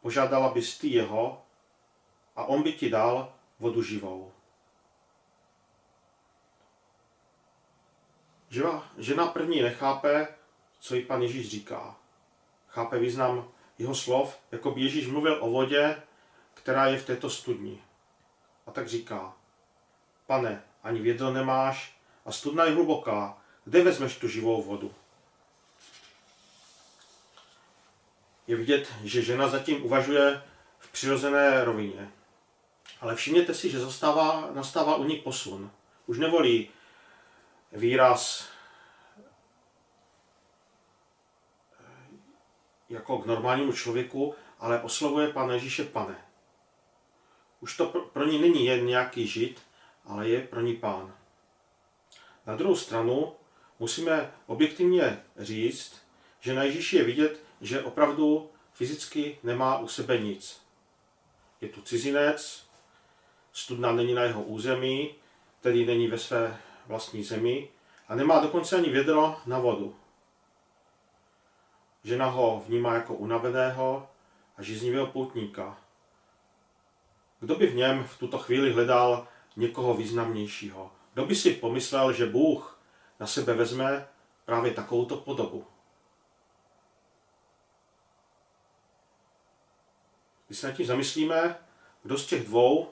požádala 0.00 0.52
bys 0.52 0.78
ty 0.78 0.88
jeho 0.88 1.42
a 2.36 2.44
on 2.44 2.62
by 2.62 2.72
ti 2.72 2.90
dal 2.90 3.34
vodu 3.58 3.82
živou. 3.82 4.32
Žena 8.98 9.26
první 9.26 9.62
nechápe, 9.62 10.28
co 10.80 10.94
jí 10.94 11.04
pan 11.04 11.22
Ježíš 11.22 11.48
říká. 11.48 11.96
Chápe 12.68 12.98
význam 12.98 13.48
jeho 13.78 13.94
slov, 13.94 14.38
jako 14.52 14.70
by 14.70 14.80
Ježíš 14.80 15.06
mluvil 15.06 15.38
o 15.40 15.50
vodě, 15.50 16.02
která 16.54 16.86
je 16.86 16.98
v 16.98 17.06
této 17.06 17.30
studni. 17.30 17.82
A 18.66 18.70
tak 18.70 18.88
říká, 18.88 19.36
pane, 20.26 20.62
ani 20.82 21.00
vědro 21.00 21.30
nemáš 21.30 21.98
a 22.24 22.32
studna 22.32 22.64
je 22.64 22.72
hluboká, 22.72 23.38
kde 23.64 23.82
vezmeš 23.82 24.16
tu 24.16 24.28
živou 24.28 24.62
vodu? 24.62 24.94
Je 28.46 28.56
vidět, 28.56 28.92
že 29.04 29.22
žena 29.22 29.48
zatím 29.48 29.84
uvažuje 29.84 30.42
v 30.78 30.92
přirozené 30.92 31.64
rovině. 31.64 32.10
Ale 33.00 33.14
všimněte 33.14 33.54
si, 33.54 33.70
že 33.70 33.80
zastává, 33.80 34.50
nastává 34.54 34.96
u 34.96 35.04
ní 35.04 35.16
posun. 35.16 35.70
Už 36.06 36.18
nevolí 36.18 36.68
výraz 37.72 38.48
jako 42.88 43.18
k 43.18 43.26
normálnímu 43.26 43.72
člověku, 43.72 44.34
ale 44.58 44.82
oslovuje 44.82 45.28
Pana 45.28 45.54
Ježíše 45.54 45.84
pane. 45.84 46.24
Už 47.60 47.76
to 47.76 47.86
pro 47.86 48.26
ní 48.26 48.38
není 48.38 48.64
jen 48.64 48.86
nějaký 48.86 49.26
žid, 49.26 49.62
ale 50.04 50.28
je 50.28 50.40
pro 50.40 50.60
ní 50.60 50.76
pán. 50.76 51.14
Na 52.46 52.56
druhou 52.56 52.76
stranu 52.76 53.32
musíme 53.78 54.32
objektivně 54.46 55.22
říct, 55.36 56.02
že 56.40 56.54
na 56.54 56.62
Ježíši 56.62 56.96
je 56.96 57.04
vidět, 57.04 57.42
že 57.60 57.82
opravdu 57.82 58.50
fyzicky 58.72 59.38
nemá 59.42 59.78
u 59.78 59.88
sebe 59.88 60.18
nic. 60.18 60.62
Je 61.60 61.68
tu 61.68 61.82
cizinec, 61.82 62.68
studna 63.52 63.92
není 63.92 64.14
na 64.14 64.22
jeho 64.22 64.42
území, 64.42 65.14
tedy 65.60 65.86
není 65.86 66.08
ve 66.08 66.18
své 66.18 66.60
vlastní 66.88 67.24
zemi 67.24 67.68
a 68.08 68.14
nemá 68.14 68.40
dokonce 68.40 68.76
ani 68.76 68.88
vědro 68.88 69.36
na 69.46 69.58
vodu. 69.58 69.96
Žena 72.04 72.26
ho 72.26 72.62
vnímá 72.66 72.94
jako 72.94 73.14
unaveného 73.14 74.08
a 74.56 74.62
žíznivého 74.62 75.06
poutníka. 75.06 75.76
Kdo 77.40 77.54
by 77.54 77.66
v 77.66 77.74
něm 77.74 78.04
v 78.04 78.18
tuto 78.18 78.38
chvíli 78.38 78.72
hledal 78.72 79.28
někoho 79.56 79.94
významnějšího? 79.94 80.92
Kdo 81.14 81.26
by 81.26 81.36
si 81.36 81.50
pomyslel, 81.54 82.12
že 82.12 82.26
Bůh 82.26 82.80
na 83.20 83.26
sebe 83.26 83.54
vezme 83.54 84.08
právě 84.44 84.72
takovouto 84.72 85.16
podobu? 85.16 85.66
Když 90.46 90.58
se 90.58 90.66
nad 90.66 90.76
tím 90.76 90.86
zamyslíme, 90.86 91.58
kdo 92.02 92.18
z 92.18 92.26
těch 92.26 92.46
dvou 92.46 92.90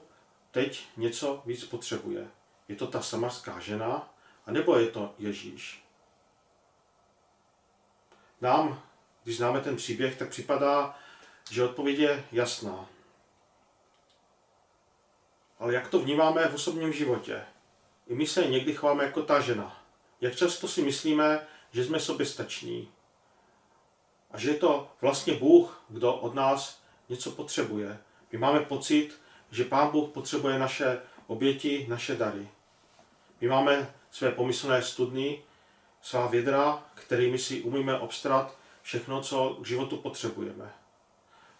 teď 0.50 0.88
něco 0.96 1.42
víc 1.46 1.64
potřebuje. 1.64 2.28
Je 2.68 2.76
to 2.76 2.86
ta 2.86 3.02
samarská 3.02 3.60
žena, 3.60 4.14
anebo 4.46 4.78
je 4.78 4.86
to 4.86 5.14
Ježíš? 5.18 5.84
Nám, 8.40 8.82
když 9.24 9.36
známe 9.36 9.60
ten 9.60 9.76
příběh, 9.76 10.18
tak 10.18 10.28
připadá, 10.28 10.98
že 11.50 11.64
odpověď 11.64 11.98
je 11.98 12.24
jasná. 12.32 12.88
Ale 15.58 15.74
jak 15.74 15.88
to 15.88 15.98
vnímáme 15.98 16.48
v 16.48 16.54
osobním 16.54 16.92
životě? 16.92 17.44
I 18.06 18.14
my 18.14 18.26
se 18.26 18.46
někdy 18.46 18.74
chováme 18.74 19.04
jako 19.04 19.22
ta 19.22 19.40
žena. 19.40 19.82
Jak 20.20 20.36
často 20.36 20.68
si 20.68 20.82
myslíme, 20.82 21.46
že 21.72 21.84
jsme 21.84 22.00
sobě 22.00 22.26
stační. 22.26 22.92
A 24.30 24.38
že 24.38 24.50
je 24.50 24.56
to 24.56 24.90
vlastně 25.00 25.34
Bůh, 25.34 25.82
kdo 25.88 26.14
od 26.14 26.34
nás 26.34 26.82
něco 27.08 27.30
potřebuje. 27.30 27.98
My 28.32 28.38
máme 28.38 28.60
pocit, 28.60 29.20
že 29.50 29.64
Pán 29.64 29.90
Bůh 29.90 30.10
potřebuje 30.10 30.58
naše 30.58 31.00
oběti, 31.26 31.86
naše 31.88 32.16
dary. 32.16 32.48
My 33.40 33.48
máme 33.48 33.94
své 34.10 34.30
pomyslné 34.30 34.82
studny, 34.82 35.42
svá 36.02 36.26
vědra, 36.26 36.84
kterými 36.94 37.38
si 37.38 37.62
umíme 37.62 37.98
obstarat 37.98 38.56
všechno, 38.82 39.22
co 39.22 39.58
k 39.62 39.66
životu 39.66 39.96
potřebujeme. 39.96 40.74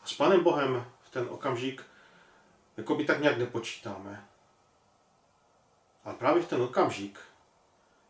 A 0.03 0.07
s 0.07 0.15
Pánem 0.15 0.43
Bohem 0.43 0.87
v 1.03 1.11
ten 1.11 1.27
okamžik 1.31 1.85
jako 2.77 2.95
by 2.95 3.05
tak 3.05 3.21
nějak 3.21 3.39
nepočítáme. 3.39 4.27
A 6.05 6.13
právě 6.13 6.43
v 6.43 6.49
ten 6.49 6.63
okamžik 6.63 7.19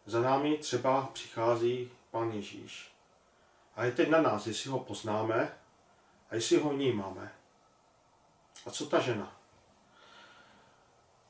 za 0.07 0.21
námi 0.21 0.59
třeba 0.59 1.09
přichází 1.13 1.91
Pán 2.11 2.33
Ježíš. 2.33 2.93
A 3.77 3.85
je 3.85 3.93
teď 3.93 4.09
na 4.09 4.21
nás, 4.21 4.47
jestli 4.47 4.71
ho 4.71 4.79
poznáme 4.79 5.59
a 6.31 6.35
jestli 6.35 6.57
ho 6.57 6.71
vnímáme. 6.71 7.33
A 8.67 8.71
co 8.71 8.87
ta 8.87 9.01
žena? 9.01 9.37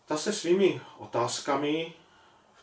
Ta 0.04 0.16
se 0.16 0.32
svými 0.32 0.80
otázkami 0.98 1.94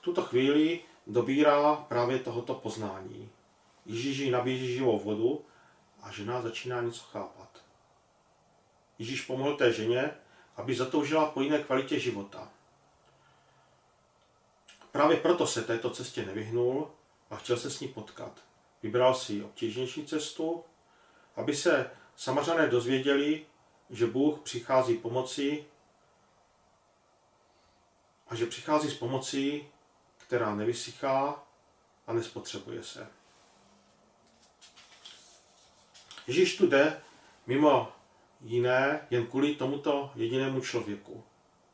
tuto 0.03 0.21
chvíli 0.21 0.79
dobírá 1.07 1.75
právě 1.75 2.19
tohoto 2.19 2.53
poznání. 2.53 3.29
Ježíš 3.85 4.17
jí 4.17 4.31
nabízí 4.31 4.73
živou 4.73 4.99
vodu 4.99 5.45
a 6.01 6.11
žena 6.11 6.41
začíná 6.41 6.81
něco 6.81 7.03
chápat. 7.03 7.63
Ježíš 8.99 9.21
pomohl 9.21 9.57
té 9.57 9.73
ženě, 9.73 10.11
aby 10.55 10.75
zatoužila 10.75 11.25
po 11.25 11.41
jiné 11.41 11.63
kvalitě 11.63 11.99
života. 11.99 12.51
Právě 14.91 15.17
proto 15.17 15.47
se 15.47 15.61
této 15.61 15.89
cestě 15.89 16.25
nevyhnul 16.25 16.91
a 17.29 17.35
chtěl 17.35 17.57
se 17.57 17.71
s 17.71 17.79
ní 17.79 17.87
potkat. 17.87 18.39
vybral 18.83 19.15
si 19.15 19.43
obtížnější 19.43 20.05
cestu, 20.05 20.63
aby 21.35 21.55
se 21.55 21.91
samařané 22.15 22.67
dozvěděli, 22.67 23.45
že 23.89 24.07
Bůh 24.07 24.39
přichází 24.39 24.97
pomoci 24.97 25.65
a 28.27 28.35
že 28.35 28.45
přichází 28.45 28.89
s 28.89 28.93
pomocí, 28.93 29.67
která 30.27 30.55
nevysychá 30.55 31.43
a 32.07 32.13
nespotřebuje 32.13 32.83
se. 32.83 33.07
Ježíš 36.27 36.57
tu 36.57 36.67
jde 36.67 37.01
mimo 37.47 37.91
jiné 38.41 39.07
jen 39.09 39.27
kvůli 39.27 39.55
tomuto 39.55 40.11
jedinému 40.15 40.61
člověku. 40.61 41.23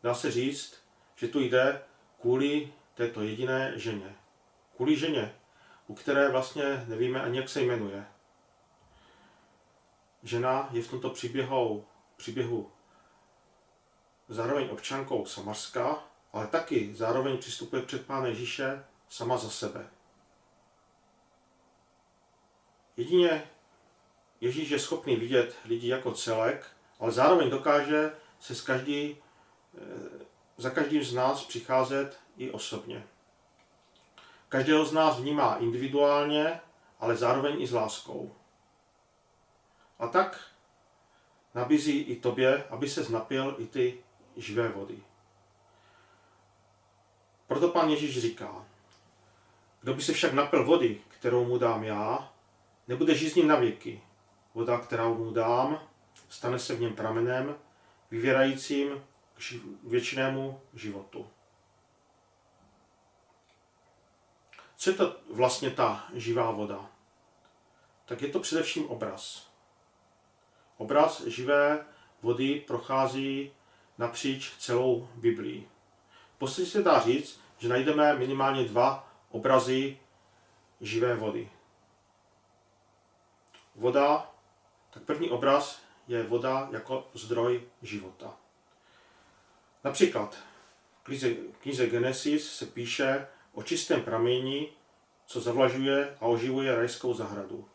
Dá 0.03 0.13
se 0.13 0.31
říct, 0.31 0.75
že 1.15 1.27
tu 1.27 1.39
jde 1.39 1.81
kvůli 2.21 2.73
této 2.95 3.21
jediné 3.21 3.73
ženě. 3.75 4.15
Kvůli 4.75 4.97
ženě, 4.97 5.35
u 5.87 5.93
které 5.93 6.29
vlastně 6.29 6.85
nevíme 6.87 7.21
ani, 7.21 7.37
jak 7.37 7.49
se 7.49 7.61
jmenuje. 7.61 8.05
Žena 10.23 10.69
je 10.71 10.81
v 10.81 10.89
tomto 10.89 11.09
příběhu, 11.09 11.85
příběhu 12.17 12.71
zároveň 14.29 14.69
občankou 14.71 15.25
Samarska, 15.25 16.03
ale 16.33 16.48
taky 16.48 16.95
zároveň 16.95 17.38
přistupuje 17.38 17.81
před 17.81 18.05
Pána 18.05 18.27
Ježíše 18.27 18.86
sama 19.09 19.38
za 19.38 19.50
sebe. 19.50 19.89
Jedině 22.98 23.50
Ježíš 24.41 24.69
je 24.69 24.79
schopný 24.79 25.15
vidět 25.15 25.55
lidi 25.65 25.88
jako 25.88 26.12
celek, 26.12 26.67
ale 27.00 27.12
zároveň 27.12 27.50
dokáže 27.50 28.12
se 28.39 28.55
s 28.55 28.62
každý, 28.62 29.17
eh, 29.77 30.25
za 30.57 30.69
každým 30.69 31.03
z 31.03 31.13
nás 31.13 31.45
přicházet 31.45 32.19
i 32.38 32.51
osobně. 32.51 33.07
Každého 34.50 34.86
z 34.86 34.93
nás 34.93 35.19
vnímá 35.19 35.55
individuálně, 35.55 36.62
ale 37.00 37.15
zároveň 37.15 37.62
i 37.62 37.67
s 37.67 37.71
láskou. 37.71 38.36
A 40.00 40.07
tak 40.07 40.41
nabízí 41.55 42.00
i 42.00 42.15
tobě, 42.15 42.63
aby 42.69 42.89
se 42.89 43.12
napil 43.12 43.55
i 43.57 43.67
ty 43.67 44.03
živé 44.38 44.69
vody. 44.69 45.03
Proto 47.49 47.69
pán 47.69 47.89
Ježíš 47.89 48.19
říká, 48.19 48.65
kdo 49.81 49.93
by 49.93 50.01
se 50.01 50.13
však 50.13 50.33
napil 50.33 50.65
vody, 50.65 51.01
kterou 51.09 51.45
mu 51.45 51.57
dám 51.57 51.83
já, 51.83 52.33
nebude 52.87 53.15
žít 53.15 53.43
na 53.43 53.55
věky. 53.55 54.01
Voda, 54.53 54.77
kterou 54.77 55.15
mu 55.15 55.31
dám, 55.31 55.81
stane 56.29 56.59
se 56.59 56.75
v 56.75 56.81
něm 56.81 56.95
pramenem, 56.95 57.55
vyvěrajícím 58.11 59.03
k 59.37 59.41
věčnému 59.83 60.61
životu. 60.73 61.27
Co 64.75 64.89
je 64.89 64.95
to 64.95 65.19
vlastně 65.29 65.71
ta 65.71 66.07
živá 66.13 66.51
voda? 66.51 66.89
Tak 68.05 68.21
je 68.21 68.27
to 68.27 68.39
především 68.39 68.89
obraz. 68.89 69.49
Obraz 70.77 71.27
živé 71.27 71.85
vody 72.21 72.63
prochází 72.67 73.51
napříč 73.97 74.53
celou 74.57 75.09
Biblii. 75.15 75.69
Podstatě 76.39 76.69
se 76.69 76.84
dá 76.84 77.00
říct, 77.00 77.41
že 77.58 77.69
najdeme 77.69 78.15
minimálně 78.15 78.63
dva 78.63 79.12
obrazy 79.29 79.98
živé 80.81 81.15
vody. 81.15 81.50
Voda, 83.75 84.31
tak 84.89 85.03
první 85.03 85.29
obraz 85.29 85.81
je 86.08 86.24
voda 86.24 86.69
jako 86.72 87.08
zdroj 87.13 87.63
života. 87.81 88.38
Například 89.84 90.38
v 91.03 91.58
knize 91.62 91.88
Genesis 91.88 92.53
se 92.53 92.65
píše 92.65 93.27
o 93.53 93.63
čistém 93.63 94.03
pramení, 94.03 94.69
co 95.25 95.41
zavlažuje 95.41 96.17
a 96.19 96.25
oživuje 96.25 96.75
rajskou 96.75 97.13
zahradu. 97.13 97.69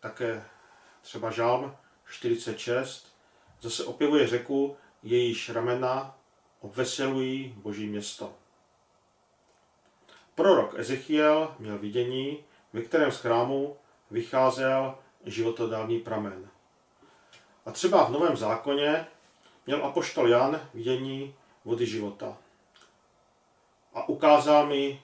Také 0.00 0.44
třeba 1.02 1.30
žálm 1.30 1.76
46 2.10 3.16
zase 3.60 3.84
opěvuje 3.84 4.26
řeku, 4.26 4.76
jejíž 5.02 5.50
ramena 5.50 6.15
obveselují 6.66 7.54
boží 7.56 7.86
město. 7.86 8.34
Prorok 10.34 10.78
Ezechiel 10.78 11.54
měl 11.58 11.78
vidění, 11.78 12.44
ve 12.72 12.82
kterém 12.82 13.12
z 13.12 13.20
chrámu 13.20 13.76
vycházel 14.10 14.98
životodárný 15.24 15.98
pramen. 15.98 16.48
A 17.66 17.70
třeba 17.70 18.04
v 18.04 18.10
Novém 18.10 18.36
zákoně 18.36 19.06
měl 19.66 19.86
apoštol 19.86 20.28
Jan 20.28 20.60
vidění 20.74 21.34
vody 21.64 21.86
života. 21.86 22.36
A 23.94 24.08
ukázal 24.08 24.66
mi 24.66 25.02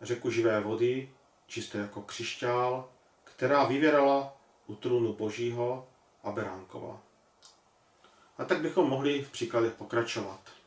řeku 0.00 0.30
živé 0.30 0.60
vody, 0.60 1.12
čisté 1.46 1.78
jako 1.78 2.02
křišťál, 2.02 2.88
která 3.24 3.64
vyvěrala 3.64 4.36
u 4.66 4.74
trůnu 4.74 5.12
Božího 5.12 5.88
a 6.24 6.30
Beránkova. 6.30 7.00
A 8.38 8.44
tak 8.44 8.60
bychom 8.60 8.88
mohli 8.88 9.22
v 9.22 9.30
příkladech 9.30 9.72
pokračovat. 9.72 10.57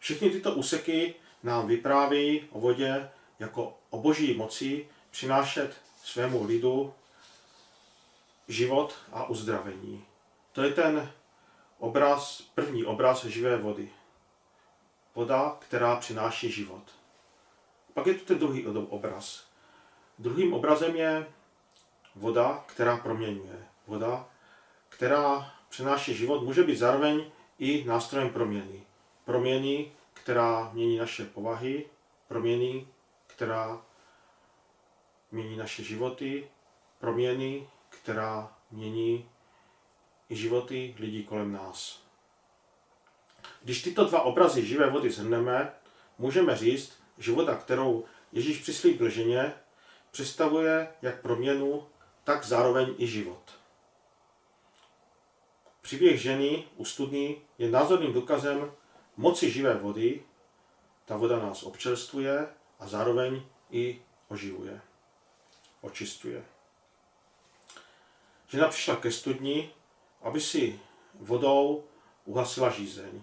Všechny 0.00 0.30
tyto 0.30 0.54
úseky 0.54 1.14
nám 1.42 1.66
vyprávějí 1.66 2.48
o 2.50 2.60
vodě 2.60 3.10
jako 3.38 3.78
o 3.90 3.98
boží 3.98 4.34
moci 4.34 4.88
přinášet 5.10 5.76
svému 6.04 6.44
lidu 6.44 6.94
život 8.48 8.94
a 9.12 9.24
uzdravení. 9.24 10.04
To 10.52 10.62
je 10.62 10.72
ten 10.72 11.12
obraz, 11.78 12.42
první 12.54 12.84
obraz 12.84 13.24
živé 13.24 13.56
vody. 13.56 13.90
Voda, 15.14 15.56
která 15.60 15.96
přináší 15.96 16.52
život. 16.52 16.82
Pak 17.94 18.06
je 18.06 18.14
tu 18.14 18.24
ten 18.24 18.38
druhý 18.38 18.66
obraz. 18.66 19.44
Druhým 20.18 20.52
obrazem 20.52 20.96
je 20.96 21.26
voda, 22.14 22.64
která 22.66 22.96
proměňuje. 22.96 23.66
Voda, 23.86 24.28
která 24.88 25.52
přináší 25.68 26.14
život, 26.14 26.42
může 26.42 26.62
být 26.62 26.76
zároveň 26.76 27.30
i 27.58 27.84
nástrojem 27.84 28.30
proměny. 28.30 28.82
Proměny, 29.30 29.92
která 30.14 30.70
mění 30.72 30.98
naše 30.98 31.24
povahy, 31.24 31.86
proměny, 32.28 32.86
která 33.26 33.82
mění 35.30 35.56
naše 35.56 35.82
životy, 35.82 36.48
proměny, 36.98 37.68
která 37.88 38.56
mění 38.70 39.30
i 40.28 40.36
životy 40.36 40.94
lidí 40.98 41.24
kolem 41.24 41.52
nás. 41.52 42.02
Když 43.62 43.82
tyto 43.82 44.04
dva 44.04 44.22
obrazy 44.22 44.66
živé 44.66 44.90
vody 44.90 45.10
zhrneme, 45.10 45.74
můžeme 46.18 46.56
říct, 46.56 47.02
že 47.18 47.32
voda, 47.32 47.54
kterou 47.54 48.04
Ježíš 48.32 48.58
přislíbil 48.58 49.10
ženě, 49.10 49.54
představuje 50.10 50.88
jak 51.02 51.22
proměnu, 51.22 51.86
tak 52.24 52.44
zároveň 52.44 52.94
i 52.98 53.06
život. 53.06 53.42
Příběh 55.80 56.20
ženy 56.20 56.64
u 56.76 56.84
studní 56.84 57.42
je 57.58 57.70
názorným 57.70 58.12
důkazem 58.12 58.72
moci 59.20 59.50
živé 59.50 59.74
vody. 59.74 60.22
Ta 61.04 61.16
voda 61.16 61.38
nás 61.38 61.62
občerstvuje 61.62 62.48
a 62.78 62.88
zároveň 62.88 63.42
i 63.70 64.02
oživuje, 64.28 64.80
očistuje. 65.80 66.44
Žena 68.48 68.68
přišla 68.68 68.96
ke 68.96 69.12
studni, 69.12 69.70
aby 70.22 70.40
si 70.40 70.80
vodou 71.14 71.84
uhasila 72.24 72.70
žízeň. 72.70 73.22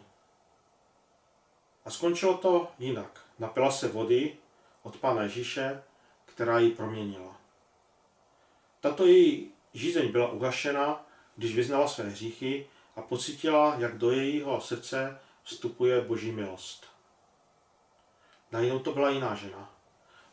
A 1.86 1.90
skončilo 1.90 2.38
to 2.38 2.72
jinak. 2.80 3.26
Napila 3.40 3.72
se 3.72 3.88
vody 3.88 4.38
od 4.84 4.98
Pána 4.98 5.24
Ježíše, 5.24 5.84
která 6.26 6.60
ji 6.60 6.72
proměnila. 6.72 7.42
Tato 8.80 9.06
její 9.06 9.52
žízeň 9.74 10.12
byla 10.12 10.32
uhašena, 10.32 11.06
když 11.36 11.56
vyznala 11.56 11.88
své 11.88 12.10
hříchy 12.10 12.68
a 12.96 13.02
pocítila, 13.02 13.76
jak 13.78 13.98
do 13.98 14.12
jejího 14.12 14.62
srdce 14.62 15.20
vstupuje 15.48 16.02
boží 16.02 16.32
milost. 16.32 16.86
Najednou 18.52 18.80
to 18.80 18.92
byla 18.92 19.10
jiná 19.10 19.36
žena. 19.36 19.74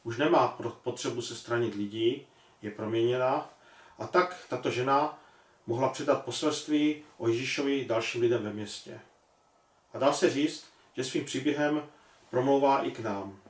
Už 0.02 0.16
nemá 0.16 0.48
potřebu 0.82 1.22
se 1.22 1.36
stranit 1.36 1.74
lidí, 1.74 2.26
je 2.62 2.70
proměněná 2.70 3.50
a 3.98 4.06
tak 4.06 4.46
tato 4.48 4.70
žena 4.70 5.18
mohla 5.66 5.88
předat 5.88 6.24
poselství 6.24 7.04
o 7.18 7.28
Ježíšovi 7.28 7.84
dalším 7.84 8.20
lidem 8.20 8.42
ve 8.42 8.52
městě. 8.52 9.00
A 9.92 9.98
dá 9.98 10.12
se 10.12 10.30
říct, 10.30 10.66
že 10.96 11.04
svým 11.04 11.24
příběhem 11.24 11.88
promlouvá 12.30 12.82
i 12.82 12.90
k 12.90 12.98
nám. 12.98 13.40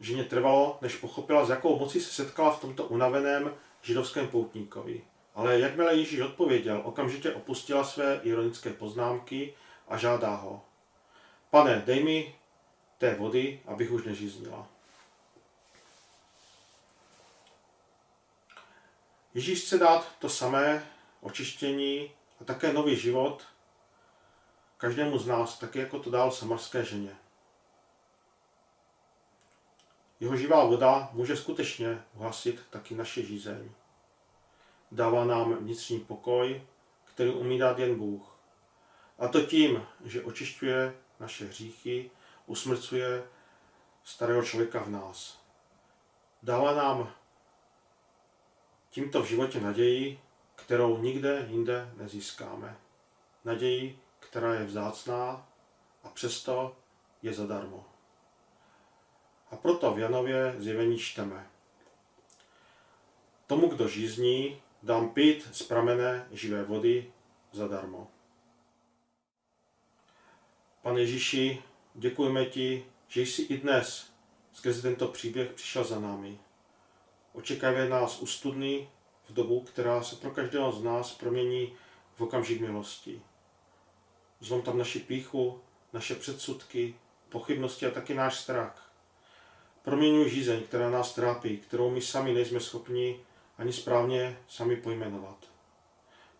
Ženě 0.00 0.24
trvalo, 0.24 0.78
než 0.82 0.96
pochopila, 0.96 1.44
s 1.44 1.50
jakou 1.50 1.78
mocí 1.78 2.00
se 2.00 2.12
setkala 2.12 2.50
v 2.50 2.60
tomto 2.60 2.84
unaveném 2.84 3.54
židovském 3.82 4.28
poutníkovi. 4.28 5.04
Ale 5.36 5.58
jakmile 5.60 5.96
Ježíš 5.96 6.20
odpověděl, 6.20 6.82
okamžitě 6.84 7.32
opustila 7.32 7.84
své 7.84 8.20
ironické 8.22 8.72
poznámky 8.72 9.54
a 9.88 9.96
žádá 9.96 10.34
ho. 10.34 10.64
Pane, 11.50 11.82
dej 11.86 12.04
mi 12.04 12.34
té 12.98 13.14
vody, 13.14 13.60
abych 13.66 13.92
už 13.92 14.04
nežíznila. 14.04 14.68
Ježíš 19.34 19.62
chce 19.62 19.78
dát 19.78 20.12
to 20.18 20.28
samé 20.28 20.86
očištění 21.20 22.10
a 22.40 22.44
také 22.44 22.72
nový 22.72 22.96
život 22.96 23.42
každému 24.78 25.18
z 25.18 25.26
nás, 25.26 25.58
taky 25.58 25.78
jako 25.78 25.98
to 25.98 26.10
dal 26.10 26.30
samarské 26.30 26.84
ženě. 26.84 27.16
Jeho 30.20 30.36
živá 30.36 30.64
voda 30.64 31.08
může 31.12 31.36
skutečně 31.36 32.02
uhasit 32.14 32.62
taky 32.70 32.94
naše 32.94 33.22
žízeň. 33.22 33.70
Dává 34.92 35.24
nám 35.24 35.54
vnitřní 35.54 36.00
pokoj, 36.00 36.62
který 37.04 37.30
umí 37.30 37.58
dát 37.58 37.78
jen 37.78 37.98
Bůh. 37.98 38.36
A 39.18 39.28
to 39.28 39.40
tím, 39.40 39.86
že 40.04 40.24
očišťuje 40.24 40.94
naše 41.20 41.46
hříchy, 41.46 42.10
usmrcuje 42.46 43.24
starého 44.04 44.42
člověka 44.42 44.82
v 44.82 44.88
nás. 44.88 45.40
Dává 46.42 46.74
nám 46.74 47.12
tímto 48.90 49.22
v 49.22 49.26
životě 49.26 49.60
naději, 49.60 50.20
kterou 50.54 50.98
nikde 50.98 51.46
jinde 51.48 51.92
nezískáme. 51.96 52.76
Naději, 53.44 53.98
která 54.20 54.54
je 54.54 54.64
vzácná 54.64 55.48
a 56.04 56.08
přesto 56.08 56.76
je 57.22 57.32
zadarmo. 57.32 57.84
A 59.50 59.56
proto 59.56 59.94
v 59.94 59.98
Janově 59.98 60.54
zjevení 60.58 60.98
čteme. 60.98 61.46
Tomu, 63.46 63.68
kdo 63.68 63.88
žízní, 63.88 64.62
dám 64.82 65.08
pít 65.08 65.48
z 65.52 65.62
pramene 65.62 66.28
živé 66.32 66.62
vody 66.62 67.12
zadarmo. 67.52 68.10
Pane 70.82 71.00
Ježíši, 71.00 71.62
děkujeme 71.94 72.44
ti, 72.44 72.86
že 73.08 73.22
jsi 73.22 73.42
i 73.42 73.58
dnes 73.58 74.12
skrze 74.52 74.82
tento 74.82 75.08
příběh 75.08 75.50
přišel 75.50 75.84
za 75.84 76.00
námi. 76.00 76.38
Očekává 77.32 77.84
nás 77.84 78.22
u 78.22 78.26
studny 78.26 78.88
v 79.28 79.32
dobu, 79.32 79.60
která 79.60 80.02
se 80.02 80.16
pro 80.16 80.30
každého 80.30 80.72
z 80.72 80.82
nás 80.82 81.14
promění 81.14 81.72
v 82.14 82.20
okamžik 82.20 82.60
milosti. 82.60 83.22
Zlom 84.40 84.62
tam 84.62 84.78
naši 84.78 84.98
píchu, 84.98 85.60
naše 85.92 86.14
předsudky, 86.14 86.94
pochybnosti 87.28 87.86
a 87.86 87.90
taky 87.90 88.14
náš 88.14 88.40
strach. 88.40 88.92
Proměňuj 89.82 90.30
žízeň, 90.30 90.62
která 90.62 90.90
nás 90.90 91.14
trápí, 91.14 91.58
kterou 91.58 91.90
my 91.90 92.02
sami 92.02 92.32
nejsme 92.32 92.60
schopni 92.60 93.20
ani 93.58 93.72
správně 93.72 94.38
sami 94.48 94.76
pojmenovat. 94.76 95.36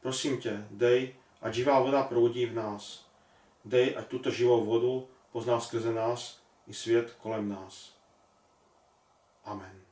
Prosím 0.00 0.40
tě, 0.40 0.66
dej, 0.70 1.14
ať 1.42 1.55
živá 1.55 1.81
voda 1.81 2.02
proudí 2.02 2.46
v 2.46 2.55
nás. 2.55 3.07
Dej, 3.64 3.96
ať 3.98 4.07
tuto 4.07 4.31
živou 4.31 4.64
vodu 4.64 5.09
pozná 5.33 5.61
skrze 5.61 5.92
nás 5.92 6.42
i 6.66 6.74
svět 6.74 7.16
kolem 7.22 7.48
nás. 7.48 7.96
Amen. 9.44 9.86